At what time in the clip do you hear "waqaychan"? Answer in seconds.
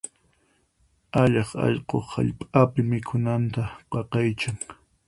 3.91-4.57